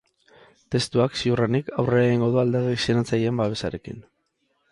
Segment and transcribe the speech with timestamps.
[0.75, 4.01] Testuak, ziurrenik, aurrera egingo du alderdi sinatzaileen babesarekin.